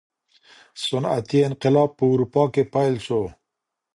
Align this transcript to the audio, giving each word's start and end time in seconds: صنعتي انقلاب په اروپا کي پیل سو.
صنعتي 0.85 1.39
انقلاب 1.47 1.89
په 1.97 2.03
اروپا 2.11 2.43
کي 2.53 2.63
پیل 2.73 2.95
سو. 3.05 3.21